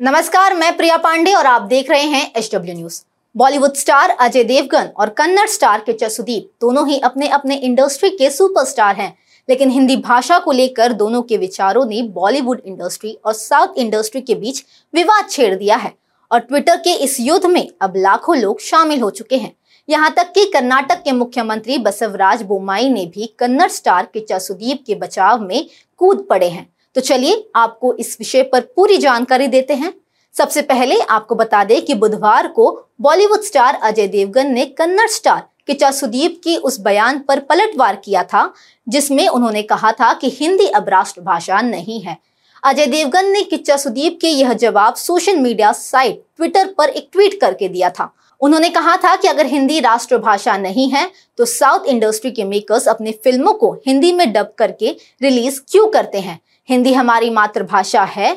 नमस्कार, 0.00 0.54
मैं 0.54 0.76
प्रिया 0.76 0.96
पांडे 0.96 1.32
और 1.32 1.46
आप 1.46 1.62
देख 1.62 1.90
रहे 1.90 2.02
हैं 2.02 2.32
H 2.36 2.48
W 2.54 2.74
news. 2.74 3.00
Bollywood 3.36 3.74
star 3.74 4.10
Ajay 4.10 4.44
Devgan 4.44 4.88
और 4.96 5.08
कन्नड़ 5.08 5.46
स्टार 5.48 5.80
किच्चर 5.80 6.08
सुदीप 6.08 6.50
दोनों 6.60 6.86
ही 6.88 6.98
अपने 6.98 7.28
अपने 7.28 7.56
इंडस्ट्री 7.56 8.10
के 8.10 8.30
सुपरस्टार 8.30 8.96
हैं। 8.96 9.16
लेकिन 9.48 9.70
हिंदी 9.70 9.96
भाषा 9.96 10.38
को 10.38 10.52
लेकर 10.52 10.92
दोनों 10.92 11.22
के 11.22 11.36
विचारों 11.36 11.84
ने 11.84 12.02
बॉलीवुड 12.02 12.62
इंडस्ट्री 12.66 13.16
और 13.24 13.32
साउथ 13.32 13.78
इंडस्ट्री 13.78 14.20
के 14.20 14.34
बीच 14.34 14.64
विवाद 14.94 15.30
छेड़ 15.30 15.54
दिया 15.54 15.76
है 15.76 15.94
और 16.30 16.40
ट्विटर 16.40 16.76
के 16.76 16.94
इस 16.94 17.20
युद्ध 17.20 17.46
में 17.46 17.68
अब 17.80 17.96
लाखों 17.96 18.36
लोग 18.36 18.60
शामिल 18.60 19.00
हो 19.00 19.10
चुके 19.10 19.36
हैं। 19.36 19.54
यहाँ 19.88 20.12
तक 20.16 20.32
कि 20.32 20.44
कर्नाटक 20.44 21.02
के 21.02 21.12
मुख्यमंत्री 21.12 21.78
बसवराज 21.78 22.42
बोमाई 22.42 22.88
ने 22.88 23.06
भी 23.06 23.34
कन्नड़ 23.38 23.70
स्टार 23.70 24.06
किच्चा 24.06 24.38
सुदीप 24.38 24.84
के 24.86 24.94
बचाव 24.94 25.40
में 25.40 25.66
कूद 25.96 26.26
पड़े 26.30 26.48
हैं। 26.48 26.73
तो 26.96 27.00
चलिए 27.00 27.44
आपको 27.56 27.92
इस 27.94 28.16
विषय 28.20 28.42
पर 28.42 28.60
पूरी 28.76 28.96
जानकारी 28.96 29.46
देते 29.46 29.74
हैं। 29.74 29.92
सबसे 30.34 30.62
पहले 30.62 30.98
आपको 31.00 31.34
बता 31.34 31.62
दें 31.64 31.80
कि 31.82 31.94
बुधवार 31.94 32.46
को 32.48 32.70
बॉलीवुड 33.00 33.42
स्टार 33.42 33.74
अजय 33.82 34.06
देवगन 34.08 34.46
ने 34.46 34.64
कन्नड़ 34.68 35.08
स्टार 35.08 35.42
किच्चा 35.66 35.90
सुदीप 35.90 36.40
की 36.44 36.56
उस 36.56 36.78
बयान 36.80 37.18
पर 37.18 37.40
पलटवार 37.40 37.96
किया 37.96 38.22
था, 38.22 38.52
जिसमें 38.86 39.26
उन्होंने 39.28 39.62
कहा 39.62 39.92
था 39.92 40.12
कि 40.14 40.30
हिंदी 40.30 40.66
अब 40.66 40.88
राष्ट्रभाषा 40.88 41.60
नहीं 41.60 42.00
है। 42.00 42.16
अजय 42.62 42.86
देवगन 42.86 43.30
ने 43.30 43.42
किच्चा 43.42 43.76
सुदीप 43.76 44.18
के 44.20 44.28
यह 44.28 44.52
जवाब 44.54 44.94
सोशल 44.94 45.36
मीडिया 45.36 45.72
साइट 45.72 46.22
ट्विटर 46.36 46.74
पर 46.78 46.88
एक 46.88 47.08
ट्वीट 47.12 47.40
करके 47.40 47.68
दिया 47.68 47.90
था। 47.90 48.12
उन्होंने 48.40 48.68
कहा 48.68 48.96
था 48.96 49.14
कि 49.16 49.28
अगर 49.28 49.46
हिंदी 49.46 49.80
राष्ट्रभाषा 49.80 50.56
नहीं 50.56 50.88
है 50.90 51.10
तो 51.38 51.44
साउथ 51.44 51.86
इंडस्ट्री 51.86 52.30
के 52.30 52.44
मेकर्स 52.44 52.88
अपनी 52.88 53.12
फ़िल्मों 53.14 53.52
को 53.54 53.72
हिंदी 53.86 54.12
में 54.12 54.32
डब 54.32 54.52
करके 54.58 54.96
रिलीज़ 55.22 55.60
क्यों 55.70 55.86
करते 55.88 56.20
हैं? 56.20 56.38
हिंदी 56.68 56.92
हमारी 56.92 57.30
मातृभाषा 57.30 58.02
है, 58.02 58.34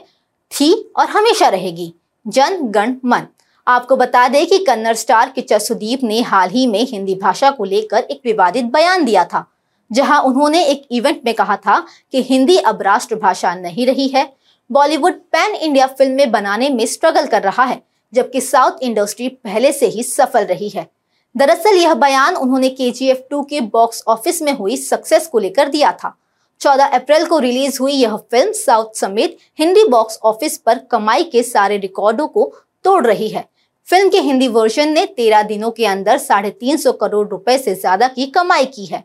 थी 0.52 0.74
और 0.96 1.06
हमेशा 1.06 1.48
रहेगी। 1.50 1.94
जन, 2.28 2.58
गण, 2.62 2.96
मन। 3.06 3.28
आपको 3.68 3.96
बता 3.96 4.28
दें 4.28 4.46
कि 4.48 4.58
कन्नड़ 4.58 4.96
स्टार 4.96 5.30
किच्चा 5.30 5.58
सुदीप 5.58 6.04
ने 6.04 6.22
हाल 6.22 6.50
ही 6.50 6.66
में 6.68 6.82
हिंदी 6.82 7.16
भाषा 7.16 7.52
को 7.52 7.64
लेकर 7.64 7.98
एक 7.98 8.22
विवादित 8.26 8.66
बयान 8.66 9.06
दिया 9.06 9.24
था, 9.26 9.46
जहाँ 9.92 10.22
उन्होंने 10.22 10.64
एक 10.66 10.86
इवेंट 10.92 11.22
में 11.26 11.34
कहा 11.34 11.56
था 11.58 11.80
कि 12.12 12.22
हिंदी 12.24 12.58
अब 12.58 12.82
राष्ट्रभाषा 12.82 13.54
नहीं 13.56 13.86
रही 13.88 14.08
है। 14.08 14.32
बॉलीवुड 14.70 15.14
पैन 15.14 15.56
इंडिया 15.56 15.88
फ़िल्में 15.88 16.32
बनाने 16.32 16.70
में 16.70 16.86
स्ट्रगल 16.86 17.28
कर 17.28 17.44
रहा 17.44 17.64
है, 17.64 17.82
जबकि 18.14 18.42
साउथ 18.42 18.82
इंडस्ट्री 18.82 19.28
पहले 19.30 19.72
से 19.72 19.88
ही 19.88 20.04
सफल 20.04 20.46
रही 20.46 20.70
है। 20.70 20.88
दरअसल 21.36 21.76
यह 21.76 21.94
बयान 21.94 22.36
उन्होंने 22.36 22.70
के 22.70 22.92
जी 22.92 23.14
के 23.34 23.62
बॉक्स 23.62 24.04
ऑफ़िस 24.08 24.42
में 24.42 24.52
हुई 24.54 24.78
सक्सेस 24.78 25.28
को 25.28 25.40
लेकर 25.40 25.68
दिया 25.68 25.92
था। 25.92 26.16
14 26.62 26.94
अप्रैल 26.94 27.26
को 27.26 27.40
रिलीज़ 27.40 27.78
हुई 27.82 27.94
यह 27.94 28.16
फ़िल्म 28.32 28.52
साउथ 28.54 28.94
समेत 28.96 29.38
हिंदी 29.60 29.84
बॉक्स 29.90 30.20
ऑफ़िस 30.26 30.58
पर 30.58 30.80
कमाई 30.92 31.24
के 31.26 31.44
सारे 31.44 31.78
रिकॉर्डों 31.78 32.28
को 32.28 32.52
तोड़ 32.86 33.06
रही 33.08 33.28
है। 33.30 33.48
फ़िल्म 33.88 34.10
के 34.10 34.20
हिंदी 34.20 34.48
वर्जन 34.50 34.90
ने 34.90 35.06
13 35.18 35.44
दिनों 35.44 35.72
के 35.72 35.86
अंदर 35.88 36.18
साढ़े 36.20 36.50
तीन 36.52 36.78
सौ 36.78 36.92
करोड़ 36.94 37.28
रुपए 37.28 37.58
से 37.58 37.76
ज़्यादा 37.76 38.08
की 38.08 38.26
कमाई 38.28 38.66
की 38.68 38.86
है। 38.86 39.04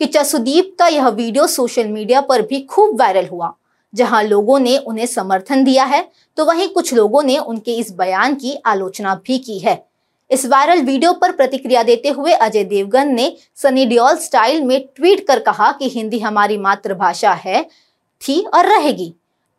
किच्चा 0.00 0.22
सुदीप 0.24 0.74
का 0.78 0.86
यह 0.88 1.08
वीडियो 1.10 1.46
सोशल 1.48 1.88
मीडिया 1.88 2.20
पर 2.20 2.42
भी 2.42 2.60
खूब 2.62 3.00
वायरल 3.00 3.26
हुआ, 3.26 3.52
जहाँ 3.92 4.22
लोगों 4.22 4.58
ने 4.58 4.76
उन्हें 4.78 5.06
समर्थन 5.06 5.64
दिया 5.64 5.84
है 5.84 6.08
तो 6.36 6.44
वहीं 6.44 6.68
कुछ 6.68 6.92
लोगों 6.94 7.22
ने 7.22 7.38
उनके 7.38 7.74
इस 7.74 7.92
बयान 7.94 8.34
की 8.34 8.54
आलोचना 8.66 9.14
भी 9.26 9.38
की 9.38 9.58
है। 9.58 9.82
इस 10.32 10.44
वायरल 10.46 10.80
वीडियो 10.80 11.12
पर 11.12 11.32
प्रतिक्रिया 11.32 11.82
देते 11.82 12.08
हुए 12.08 12.32
अजय 12.32 12.64
देवगन 12.64 13.08
ने 13.14 13.32
सनी 13.56 13.84
डियोल 13.86 14.16
स्टाइल 14.16 14.62
में 14.62 14.80
ट्वीट 14.96 15.26
कर 15.26 15.38
कहा 15.38 15.70
कि 15.72 15.88
हिंदी 15.88 16.18
हमारी 16.18 16.56
मातृभाषा 16.58 17.32
है, 17.32 17.62
थी 18.22 18.40
और 18.44 18.66
रहेगी। 18.66 19.12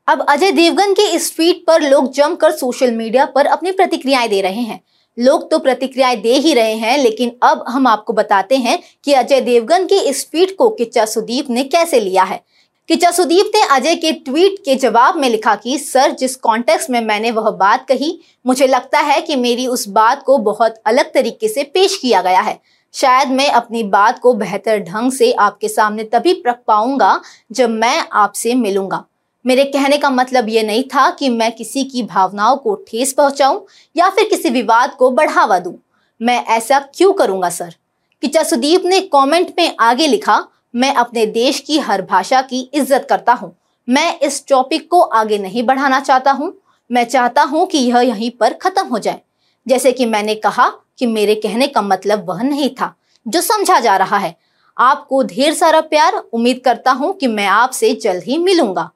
अब 0.07 0.25
अजय 0.29 0.51
देवगन 0.51 0.93
के 0.93 1.09
इस 1.15 1.35
ट्वीट 1.35 1.63
पर 1.67 1.81
लोग 1.81 2.11
जमकर 2.11 2.51
सोशल 2.51 2.91
मीडिया 2.91 3.25
पर 3.25 3.45
अपनी 3.45 3.71
प्रतिक्रियाएँ 3.71 4.29
दे 4.29 4.41
रहे 4.41 4.61
हैं। 4.61 4.79
लोग 5.17 5.49
तो 5.51 5.59
प्रतिक्रियाएँ 5.59 6.15
दे 6.21 6.33
ही 6.33 6.53
रहे 6.53 6.73
हैं, 6.73 6.97
लेकिन 6.97 7.31
अब 7.43 7.63
हम 7.67 7.87
आपको 7.87 8.13
बताते 8.13 8.57
हैं 8.57 8.79
कि 9.05 9.13
अजय 9.13 9.41
देवगन 9.41 9.85
के 9.85 9.99
इस 9.99 10.29
ट्वीट 10.31 10.55
को 10.57 10.69
किच्चा 10.69 11.05
सुदीप 11.05 11.49
ने 11.49 11.63
कैसे 11.63 11.99
लिया 11.99 12.23
है। 12.23 12.41
किच्चा 12.87 13.11
सुदीप 13.11 13.51
ने 13.55 13.61
अजय 13.61 13.95
के 13.95 14.11
ट्वीट 14.11 14.55
के 14.65 14.75
जवाब 14.75 15.15
में 15.15 15.29
लिखा 15.29 15.55
कि, 15.55 15.79
सर, 15.79 16.11
जिस 16.11 16.35
कॉन्टेक्स्ट 16.35 16.89
में 16.89 17.01
मैंने 17.01 17.31
वह 17.31 17.49
बात 17.49 17.87
कही, 17.87 18.19
मुझे 18.45 18.67
लगता 18.67 18.99
है 18.99 19.21
कि 19.21 19.35
मेरी 19.35 19.67
उस 19.67 19.87
बात 19.87 20.23
को 20.23 20.37
बहुत 20.37 20.75
अलग 20.85 21.13
तरीके 21.13 21.47
से 21.47 21.63
पेश 21.63 21.97
किया 21.97 22.21
गया 22.21 22.41
है। 22.41 22.59
शायद 22.93 23.27
मैं 23.27 23.49
अपनी 23.49 23.83
बात 23.83 24.19
को 24.19 24.33
बेहतर 24.33 24.79
ढंग 24.79 25.11
से 25.11 25.31
आपके 25.31 25.67
सामने 25.67 26.03
तभी 26.03 26.43
रख 26.47 26.59
पाऊँगा 26.67 27.21
जब 27.51 27.69
मैं 27.69 28.07
आपसे 28.13 28.55
मिलूँगा। 28.55 29.05
मेरे 29.45 29.63
कहने 29.63 29.97
का 29.97 30.09
मतलब 30.09 30.49
ये 30.49 30.63
नहीं 30.63 30.83
था 30.83 31.09
कि 31.09 31.29
मैं 31.29 31.51
किसी 31.51 31.83
की 31.83 32.03
भावनाओं 32.03 32.57
को 32.57 32.75
ठेस 32.75 33.13
पहुंचाऊं 33.13 33.61
या 33.95 34.09
फिर 34.09 34.29
किसी 34.29 34.49
विवाद 34.49 34.93
को 34.93 35.11
बढ़ावा 35.11 35.59
दूँ। 35.59 35.75
मैं 36.21 36.45
ऐसा 36.45 36.79
क्यों 36.79 37.13
करूँगा, 37.13 37.49
सर? 37.49 37.75
किच्चा 38.21 38.43
सुदीप 38.43 38.81
ने 38.85 39.01
कमेंट 39.01 39.53
में 39.57 39.75
आगे 39.79 40.07
लिखा 40.07 40.47
मैं 40.75 40.93
अपने 40.93 41.25
देश 41.25 41.59
की 41.59 41.79
हर 41.79 42.01
भाषा 42.01 42.41
की 42.41 42.69
इज़्ज़त 42.73 43.05
करता 43.09 43.33
हूँ। 43.33 43.55
मैं 43.87 44.19
इस 44.19 44.43
टॉपिक 44.47 44.89
को 44.89 45.01
आगे 45.01 45.37
नहीं 45.37 45.63
बढ़ाना 45.63 45.99
चाहता 45.99 46.31
हूँ। 46.31 46.53
मैं 46.91 47.03
चाहता 47.03 47.43
हूँ 47.43 47.65
कि 47.67 47.77
यह 47.77 47.99
यहीं 47.99 48.31
पर 48.31 48.53
खत्म 48.53 48.87
हो 48.87 48.99
जाए। 48.99 49.21
जैसे 49.67 49.91
कि 49.91 50.05
मैंने 50.05 50.35
कहा 50.35 50.69
कि 50.99 51.05
मेरे 51.05 51.35
कहने 51.35 51.67
का 51.67 51.81
मतलब 51.81 52.29
वह 52.29 52.41
नहीं 52.43 52.69
था, 52.69 52.95
जो 53.25 53.41
समझा 53.41 53.79
जा 53.79 53.97
रहा 53.97 54.17
है। 54.17 54.35
आपको 54.77 55.23
ढेर 55.23 55.53
सारा 55.53 55.81
प्यार, 55.81 56.15
उम्मीद 56.33 56.61
करता 56.65 56.91
हूँ 56.91 57.13
कि 57.13 57.27
मैं 57.27 57.47
आपसे 57.47 57.93
जल्द 57.93 58.23
ही 58.23 58.37
मिलूँगा। 58.37 58.89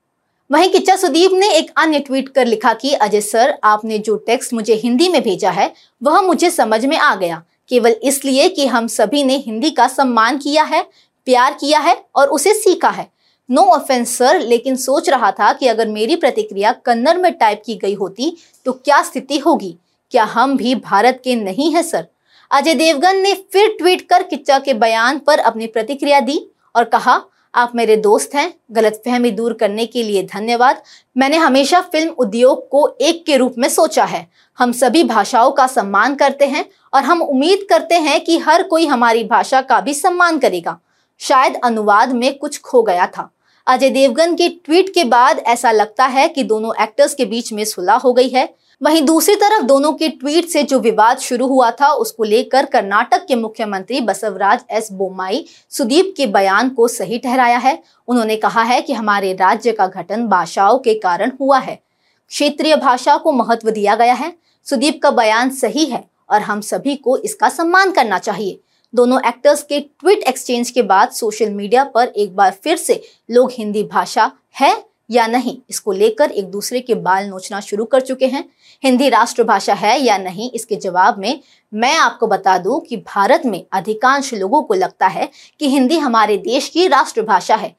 वहीं 0.52 0.70
किच्चा 0.70 0.96
सुदीप 0.96 1.32
ने 1.34 1.50
एक 1.54 1.72
अन्य 1.78 2.00
ट्वीट 2.00 2.30
कर 2.30 2.46
लिखा 2.46 2.74
कि, 2.74 2.94
अजय 2.94 3.22
सर, 3.22 3.58
आपने 3.64 3.98
जो 4.00 4.16
टेक्स्ट 4.18 4.54
मुझे 4.54 4.74
हिंदी 4.74 5.10
में 5.10 5.22
भेजा 5.24 5.52
है, 5.52 5.74
वह 6.04 6.22
मुझे 6.22 6.50
समझ 6.50 6.86
में 6.86 6.98
आ 6.98 7.16
गया। 7.16 7.44
केवल 7.70 7.96
इसलिए 8.04 8.50
कि 8.50 8.68
हम 8.68 8.88
सभी 8.88 9.24
ने 9.24 9.38
हिंदी 9.38 9.70
का 9.70 9.88
सम्मान 9.88 10.38
किया 10.38 10.64
है 10.64 10.86
प्यार 11.28 11.54
किया 11.54 11.80
है 11.80 11.96
और 12.16 12.28
उसे 12.30 12.54
सीखा 12.56 12.90
है। 12.90 13.08
नो 13.50 13.62
ऑफेंस 13.64 14.18
सर 14.18 14.40
लेकिन 14.42 14.76
सोच 14.76 15.10
रहा 15.10 15.32
था 15.32 15.52
कि 15.54 15.68
अगर 15.68 15.88
मेरी 15.90 16.16
प्रतिक्रिया 16.16 16.72
कन्नड़ 16.86 17.18
में 17.18 17.32
टाइप 17.34 17.62
की 17.66 17.76
गई 17.76 17.94
होती 17.94 18.36
तो 18.66 18.72
क्या 18.74 19.02
स्थिति 19.04 19.38
होगी? 19.38 19.76
क्या 20.12 20.24
हम 20.26 20.58
भी 20.58 20.76
भारत 20.76 21.22
के 21.24 21.36
नहीं 21.36 21.74
है 21.74 21.84
सर 21.84 22.08
अजय 22.52 22.74
देवगन 22.76 23.18
ने 23.18 23.34
फिर 23.54 23.76
ट्वीट 23.78 24.08
कर 24.10 24.24
किच्चा 24.24 24.60
के 24.60 24.74
बयान 24.76 25.18
पर 25.20 25.40
अपनी 25.40 25.68
प्रतिक्रिया 25.68 26.20
दी 26.20 26.40
और 26.76 26.84
कहा, 26.84 27.22
आप 27.54 27.72
मेरे 27.76 27.96
दोस्त 27.98 28.36
हैं, 28.36 28.54
गलतफहमी 28.72 29.32
दूर 29.32 29.54
करने 29.54 29.86
के 29.86 30.04
लिए 30.04 30.24
धन्यवाद। 30.26 30.82
मैंने 31.16 31.38
हमेशा 31.38 31.80
फ़िल्म 31.82 32.10
उद्योग 32.10 32.68
को 32.70 32.88
एक 33.02 33.26
के 33.26 33.38
रूप 33.38 33.56
में 33.58 33.68
सोचा 33.70 34.04
है। 34.06 34.28
हम 34.58 34.72
सभी 34.74 35.04
भाषाओं 35.04 35.52
का 35.52 35.68
सम्मान 35.68 36.16
करते 36.16 36.46
हैं 36.46 36.66
और 36.94 37.04
हम 37.04 37.22
उम्मीद 37.22 37.66
करते 37.70 37.96
हैं 37.98 38.20
कि 38.24 38.38
हर 38.40 38.64
कोई 38.64 38.86
हमारी 38.86 39.24
भाषा 39.24 39.62
का 39.62 39.80
भी 39.82 39.94
सम्मान 39.94 40.40
करेगा। 40.40 40.78
शायद 41.20 41.60
अनुवाद 41.64 42.12
में 42.12 42.38
कुछ 42.38 42.62
खो 42.62 42.84
गया 42.84 43.08
था। 43.08 43.30
अजय 43.68 43.90
देवगन 43.90 44.36
के 44.36 44.50
ट्वीट 44.50 44.94
के 44.94 45.04
बाद 45.04 45.40
ऐसा 45.40 45.72
लगता 45.72 46.06
है 46.06 46.28
कि 46.30 46.44
दोनों 46.44 46.72
एक्टर्स 46.84 47.14
के 47.14 47.26
बीच 47.26 47.54
में 47.54 47.66
सुलह 47.66 47.94
हो 47.94 48.14
गई 48.14 48.30
है। 48.30 48.54
वहीं 48.82 49.02
दूसरी 49.02 49.36
तरफ़ 49.36 49.64
दोनों 49.64 49.94
के 49.94 50.08
ट्वीट 50.10 50.48
से 50.48 50.64
जो 50.64 50.80
विवाद 50.80 51.18
शुरू 51.18 51.48
हुआ 51.48 51.72
था, 51.72 51.92
उसको 51.92 52.24
लेकर 52.24 52.66
कर्नाटक 52.66 53.26
के 53.26 53.36
मुख्यमंत्री 53.36 54.02
बसवराज 54.02 54.60
एस 54.70 54.92
बोमाई 54.92 55.46
सुदीप 55.70 56.14
के 56.18 56.28
बयान 56.28 56.70
को 56.70 56.88
सही 56.88 57.18
ठहराया 57.18 57.58
है। 57.58 57.84
उन्होंने 58.08 58.36
कहा 58.36 58.64
है 58.64 58.82
कि 58.82 58.94
हमारे 58.94 59.34
राज्य 59.34 59.72
का 59.72 59.88
गठन 59.88 60.28
भाषाओं 60.28 60.80
के 60.80 60.94
कारण 60.94 61.32
हुआ 61.42 61.60
है। 61.60 61.80
क्षेत्रीय 62.28 62.76
भाषा 62.76 63.18
को 63.18 63.32
महत्व 63.32 63.70
दिया 63.70 63.96
गया 63.96 64.14
है। 64.14 64.34
सुदीप 64.64 65.00
का 65.04 65.12
बयान 65.12 65.50
सही 65.50 65.86
है 65.86 66.04
और 66.30 66.42
हम 66.42 66.62
सभी 66.62 66.96
को 66.96 67.18
इसका 67.18 67.50
सम्मान 67.50 67.92
करना 67.92 68.20
चाहिए। 68.20 68.60
दोनों 68.94 69.20
एक्टर्स 69.28 69.64
के 69.64 69.80
ट्वीट 69.80 70.20
एक्सचेंज 70.20 70.70
के 70.70 70.82
बाद 70.82 71.10
सोशल 71.10 71.50
मीडिया 71.50 71.84
पर 71.84 72.08
एक 72.08 72.36
बार 72.36 72.52
फिर 72.64 72.78
से 72.78 73.02
लोग 73.32 73.52
हिंदी 73.52 73.84
भाषा 73.84 74.32
है 74.60 74.86
या 75.12 75.28
नहीं? 75.28 75.58
इसको 75.70 75.92
लेकर 75.92 76.32
एक 76.32 76.46
दूसरे 76.46 76.80
के 76.80 76.96
बाल 76.96 77.26
नोचना 77.26 77.60
शुरू 77.60 77.86
कर 77.86 78.02
चुके 78.02 78.28
हैं। 78.28 78.44
हिंदी 78.84 79.10
राष्ट्रभाषा 79.10 79.74
है 79.74 80.00
या 80.02 80.18
नहीं? 80.18 80.52
इसके 80.52 80.76
जवाब 80.76 81.18
में 81.18 81.40
मैं 81.74 81.96
आपको 81.98 82.28
बता 82.28 82.58
दूँ 82.58 82.80
कि 82.82 82.98
भारत 82.98 83.42
में 83.46 83.66
अधिकांश 83.72 84.34
लोगों 84.34 84.62
को 84.62 84.74
लगता 84.74 85.08
है 85.08 85.30
कि 85.60 85.70
हिंदी 85.70 85.98
हमारे 85.98 86.38
देश 86.38 86.70
की 86.70 86.88
राष्ट्रभाषा 86.88 87.56
है। 87.56 87.76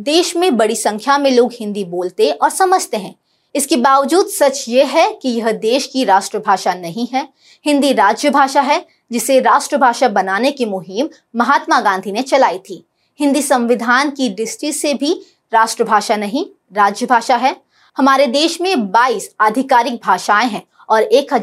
देश 0.00 0.36
में 0.36 0.56
बड़ी 0.56 0.76
संख्या 0.76 1.18
में 1.18 1.30
लोग 1.30 1.52
हिंदी 1.52 1.84
बोलते 1.84 2.30
और 2.30 2.50
समझते 2.50 2.96
हैं। 2.96 3.14
इसके 3.54 3.76
बावजूद 3.76 4.26
सच 4.26 4.64
ये 4.68 4.84
है 4.84 5.18
कि 5.22 5.28
यह 5.28 5.52
देश 5.52 5.86
की 5.86 6.04
राष्ट्रभाषा 6.04 6.74
नहीं 6.74 7.08
है, 7.14 7.28
हिंदी 7.66 7.92
राज्य 7.92 8.30
भाषा 8.30 8.60
है, 8.60 8.86
जिसे 9.12 9.40
राष्ट्रभाषा 9.40 10.08
बनाने 10.08 10.50
की 10.50 10.64
मुहिम 10.64 11.08
महात्मा 11.36 11.80
गांधी 11.80 12.12
ने 12.12 12.22
चलाई 12.22 12.58
थी। 12.58 12.86
हिंदी 13.20 13.42
संविधान 13.42 14.10
की 14.10 14.28
दृष्टि 14.28 14.72
से 14.72 14.94
भी 14.94 15.26
राष्ट्रभाषा 15.52 16.16
नहीं 16.16 16.46
राज्य 16.72 17.06
भाषा 17.06 17.36
है। 17.36 17.56
हमारे 17.96 18.26
देश 18.26 18.60
में 18.60 18.92
22 18.92 19.34
आधिकारिक 19.40 20.00
भाषाएँ 20.04 20.48
हैं 20.48 20.62
और 20.88 21.02
एक 21.02 21.34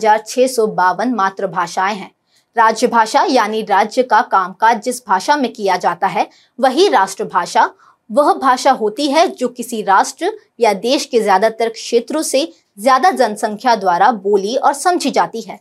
बावन 0.60 1.14
मातृभाषाएँ 1.14 1.96
हैं। 1.96 2.12
राज्य 2.58 2.88
भाषा 2.88 3.24
यानी 3.30 3.62
राज्य 3.62 4.04
का 4.04 4.22
कामकाज 4.22 4.82
जिस 4.82 5.08
भाषा 5.08 5.36
में 5.36 5.54
किया 5.54 5.78
जाता 5.78 6.08
है, 6.08 6.30
वही 6.60 6.88
राष्ट्रभाषा 6.88 7.74
वह 8.12 8.34
भाषा 8.34 8.72
होती 8.74 9.08
है 9.08 9.28
जो 9.30 9.48
किसी 9.50 9.82
राष्ट्र 9.82 10.32
या 10.60 10.74
देश 10.76 11.06
के 11.06 11.20
ज़्यादातर 11.22 11.70
क्षेत्रों 11.70 12.22
से 12.22 12.48
ज़्यादा 12.78 13.12
जनसंख्या 13.12 13.76
द्वारा 13.76 14.12
बोली 14.14 14.56
और 14.56 14.74
समझी 14.74 15.10
जाती 15.12 15.42
है। 15.42 15.60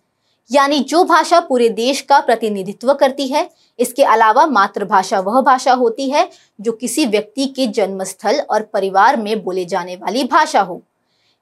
यानी 0.50 0.78
जो 0.80 1.02
भाषा 1.04 1.40
पूरे 1.40 1.68
देश 1.68 2.00
का 2.00 2.18
प्रतिनिधित्व 2.20 2.92
करती 2.94 3.26
है, 3.28 3.48
इसके 3.78 4.04
अलावा 4.04 4.46
मातृभाषा 4.46 5.20
वह 5.20 5.40
भाषा 5.40 5.72
होती 5.72 6.08
है 6.10 6.28
जो 6.58 6.72
किसी 6.72 7.04
व्यक्ति 7.06 7.46
के 7.46 7.66
जन्मस्थल 7.68 8.40
और 8.40 8.62
परिवार 8.64 9.16
में 9.16 9.42
बोले 9.44 9.64
जाने 9.64 9.96
वाली 9.96 10.24
भाषा 10.24 10.60
हो। 10.60 10.80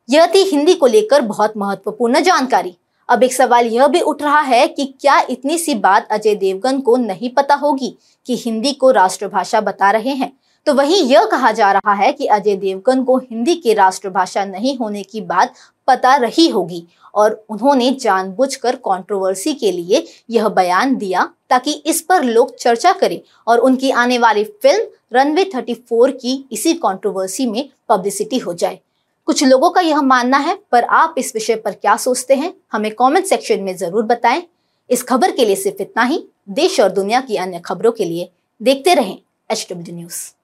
यह 0.08 0.26
थी 0.26 0.43
हिंदी 0.44 0.75
को 0.75 0.87
लेकर 0.87 1.20
बहुत 1.22 1.56
महत्वपूर्ण 1.56 2.20
जानकारी। 2.20 2.76
अब 3.08 3.22
एक 3.22 3.32
सवाल 3.32 3.66
यह 3.66 3.87
भी 3.87 4.00
उठ 4.02 4.22
रहा 4.22 4.40
है 4.40 4.66
कि 4.69 4.84
क्या 5.00 5.19
इतनी 5.31 5.56
सी 5.58 5.75
बात 5.76 6.08
अजय 6.11 6.34
देवगन 6.34 6.81
को 6.81 6.96
नहीं 6.96 7.31
पता 7.31 7.54
होगी 7.54 7.96
कि 8.26 8.37
हिंदी 8.37 8.72
को 8.72 8.90
राष्ट्रभाषा 8.90 9.61
बता 9.61 9.90
रहे 9.90 10.11
हैं? 10.11 10.32
तो 10.68 10.74
वहीं 10.74 10.96
यह 11.02 11.24
कहा 11.24 11.50
जा 11.52 11.70
रहा 11.72 11.92
है 11.92 12.12
कि 12.12 12.26
अजय 12.26 12.56
देवगन 12.56 13.02
को 13.04 13.16
हिंदी 13.18 13.54
की 13.54 13.74
राष्ट्रभाषा 13.74 14.44
नहीं 14.44 14.76
होने 14.78 15.02
की 15.02 15.20
बात 15.20 15.54
पता 15.88 16.14
रही 16.16 16.48
होगी 16.48 16.82
और 17.14 17.44
उन्होंने 17.50 17.90
जानबूझकर 17.90 18.76
कंट्रोवर्सी 18.76 19.54
के 19.54 19.70
लिए 19.72 20.04
यह 20.30 20.48
बयान 20.48 20.94
दिया 20.96 21.28
ताकि 21.50 21.72
इस 21.86 22.00
पर 22.00 22.24
लोग 22.24 22.54
चर्चा 22.56 22.92
करें 22.92 23.20
और 23.46 23.58
उनकी 23.58 23.90
आने 23.90 24.18
वाली 24.18 24.44
फ़िल्म 24.44 24.86
रनवे 25.12 25.44
34 25.44 26.12
की 26.12 26.48
इसी 26.52 26.74
कंट्रोवर्सी 26.74 27.46
में 27.46 27.68
पब्लिसिटी 27.88 28.38
हो 28.38 28.54
जाए। 28.54 28.78
कुछ 29.26 29.44
लोगों 29.44 29.70
का 29.70 29.80
यह 29.80 30.02
मानना 30.02 30.38
है, 30.38 30.58
पर 30.72 30.84
आप 30.84 31.14
इस 31.18 31.34
विषय 31.34 31.56
पर 31.56 31.72
क्या 31.72 31.96
सोचते 31.96 32.34
हैं, 32.34 32.54
हमें 32.72 32.90
कमेंट 32.94 33.26
सेक्शन 33.26 33.62
में 33.62 33.76
ज़रूर 33.76 34.04
बताएँ। 34.04 34.42
इस 34.90 35.02
खबर 35.02 35.30
के 35.30 35.44
लिए 35.44 35.56
सिर्फ़ 35.56 35.82
इतना 35.82 36.04
ही। 36.04 36.24
देश 36.50 36.80
और 36.80 36.92
दुनिया 36.92 37.20
की 37.20 37.36
अन्य 37.36 37.58
खबरों 37.58 37.92
के 37.92 38.04
लिए 38.04 38.30
देखते 38.60 38.94
रहें 38.94 39.18
एच 39.50 39.66
न्यूज़ 39.72 40.38